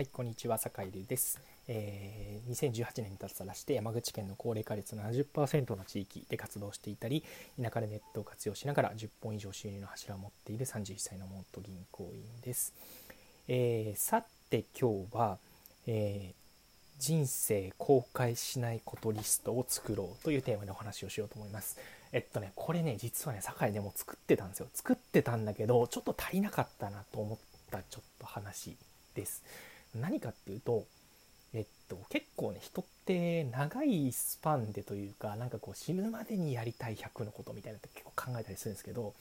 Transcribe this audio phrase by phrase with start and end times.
[0.00, 1.38] はい、こんにちは、坂入です、
[1.68, 7.22] えー、2018年に脱サラして山口県の高齢化率70%の地域で活動していたり、
[7.62, 12.72] 田舎でネットを活用しながら10本以上収入の柱を持っている31歳の元銀行員です。
[13.46, 15.36] えー、さて今日は、
[15.86, 16.34] えー、
[16.98, 21.78] 人生後悔しないことリストを作ろうというテーマでお話をしようと思います。
[22.12, 24.68] えっとね、これね、実はね、堺でも作ってたんですよ。
[24.72, 27.38] 作ってたんだけど、ちょっと足りなかったなと思っ
[27.70, 28.78] たちょっと話
[29.14, 29.42] です。
[29.94, 30.84] 何かっていうと、
[31.54, 39.14] えっと、結構ね人って長いスパンでというかなんかこう死ぬまでにやりたい100のことみたいなって結構考えたりするんですけど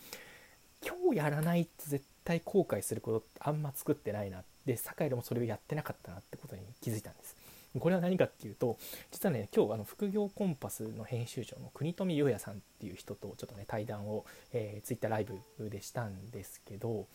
[0.85, 7.35] 今日やらないと絶対後悔することってあんま作ってないなで堺でもそれをやってなかったなってことに気づいたんです。
[7.77, 8.77] これは何かっていうと
[9.11, 15.27] 実はね今日あの副業コンパスの編集長の国富裕也さんっていう人とちょっとね対談を、えー、ツイッターライ
[15.59, 17.05] ブでしたんですけど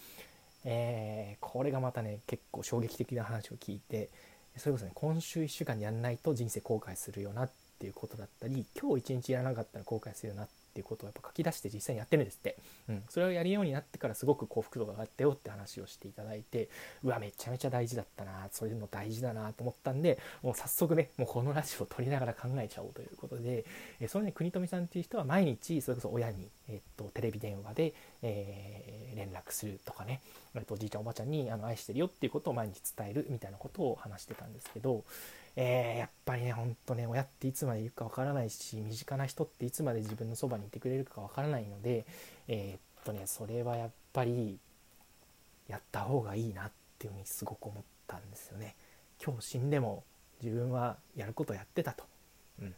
[0.64, 4.08] えー、これがまたね結構衝撃的な話を聞いて
[4.56, 12.56] それこそね今週1週間やんないと人生後悔するよなっていうことだったり今日1日やらなかったら後悔するよなっっていうことをやっぱ書き出して実際にやってるんですって、
[12.88, 16.68] うん、それをやるようになってからすごく幸福度が上がったよって話をしていただいて
[17.04, 23.64] うわめちゃめちゃ大事だったなそういうの大事だなと思ったんでもう早速ねもうこのラジオを撮りながら考えちゃおうということで、
[24.00, 30.20] えそれね国富さんっていう人は毎日それこそ親に、えっと、テレビ電話で、えー、連絡するとかね、
[30.56, 35.04] えっと、おじいちゃんおばあちゃんにあの愛してるよっていうことを毎日伝えるみたいなことを話してたんですけど
[35.56, 42.04] えー、やっぱりねほんとね親っていつまでいるかわからないし身近な人っていつまで自分のそばにいてくれるかわからないので
[42.48, 44.58] えー、っとねそれはやっぱり
[45.68, 48.74] やった方がいいなっていうふうにすごく思ったんですよね。
[49.24, 50.04] 今日死んでも
[50.42, 52.04] 自分はやることやってたと、
[52.60, 52.74] うん、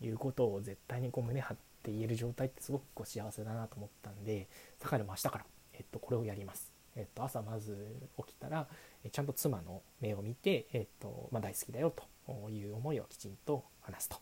[0.00, 4.48] いうことを絶対にこう胸張って言える状態ってすごくこう幸せだなと思ったんで
[4.80, 6.73] だから明日から、えっと、これをやります。
[6.96, 7.76] えっと、朝まず
[8.18, 8.66] 起きたら
[9.10, 11.92] ちゃんと妻の目を見て、えっとまあ、大好きだよ
[12.26, 14.16] という思いをきちんと話すと。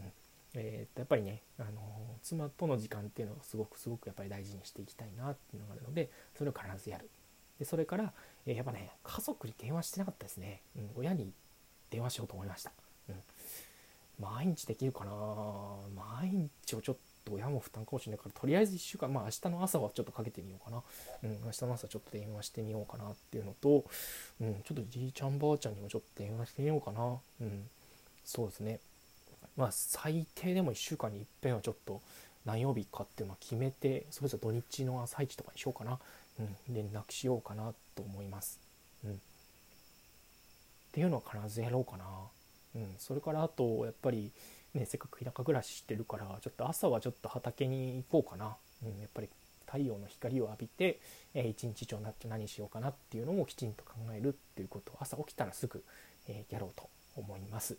[0.00, 0.12] うん
[0.56, 1.70] えー、やっぱりね、あの
[2.22, 7.08] 妻との時間っていうのがすごくすごくやっぱり大事にしていきたいなっていうのがあるのでそれを必ずやる。
[7.58, 8.12] でそれから、
[8.46, 11.32] えー、やっぱね家族に電話してなかったですね、うん、親に
[11.90, 12.72] 電話しようと思いました。
[13.08, 13.22] うん、
[14.18, 15.12] 毎日できるかな
[15.94, 16.96] 毎日をちょっ
[17.32, 20.82] 親も負担かもしれないからとりあえず1週間まあ明日の朝はちょっとかけてみようかな、
[21.22, 23.84] うん、明日の朝ちょっと電話してみようかなっていうのと、
[24.40, 27.68] うん、ちょっとじいちゃんばあちゃんにもちょっと電話してみようかな、うん、
[28.24, 28.80] そうですね。
[29.56, 32.00] まあ最低でも1週間にいっぺんはちょっと
[32.44, 35.98] 何曜日かっていうのは決めてそれぞれ土日の朝一とかにしようかな、
[36.40, 38.58] うん、連絡しようかなと思います、
[39.04, 39.14] うん、っ
[40.92, 42.04] ていうのは必ずやろうかな、
[42.74, 44.32] うん、それからあとやっぱり
[44.74, 49.28] ね、せっかく田舎暮らししてるからちょっと朝はちょっと畑に行こうかな、うん、やっぱり
[49.66, 50.98] 太陽の光を浴びて、
[51.32, 54.92] えー、一日中なって何しようかなっていうのもきちんと考えるっていうこと。
[54.92, 55.82] を朝起きたらすぐ、
[56.28, 57.76] えー、やろうと思います、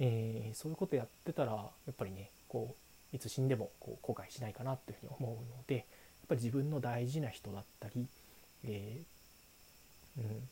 [0.00, 2.74] えー、そういうことやってたらやっぱりねこ
[3.12, 5.84] ういつ死んでもこう後悔しないかなっていうふうに思うのでやっ
[6.28, 8.06] ぱり自分の大事な人だったり、
[8.64, 9.00] え
[10.18, 10.48] うん、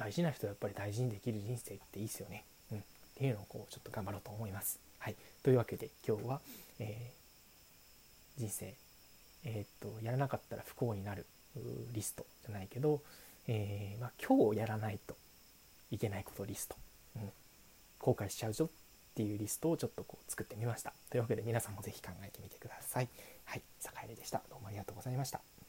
[0.00, 2.46] 大事な人はやっぱり大事にできる人生っていいですよね。
[2.72, 2.82] うんっ
[3.18, 4.80] ていうのをこうちょっと頑張ろうと思います。
[4.98, 6.40] はい、というわけで今日は、
[6.78, 8.74] えー、人生、
[9.44, 11.26] えー、っとやらなかったら不幸になる
[11.92, 13.02] リストじゃないけど、
[13.46, 15.16] えー、まあ、今日やらないと
[15.90, 16.76] いけないことリスト、
[17.16, 17.30] うん、
[17.98, 18.68] 後悔しちゃうぞっ
[19.14, 20.94] ていうリストをちょっとこう作ってみました。
[21.10, 23.08] というわけで皆さんも是非考えてみてください。
[23.44, 24.40] はい、坂入でした。
[24.48, 25.59] どうもありがとうございました。